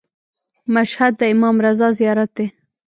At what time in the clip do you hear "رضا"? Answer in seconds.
1.65-1.87